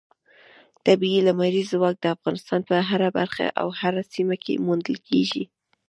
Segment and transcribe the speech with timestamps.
[0.85, 5.43] طبیعي لمریز ځواک د افغانستان په هره برخه او هره سیمه کې موندل کېږي.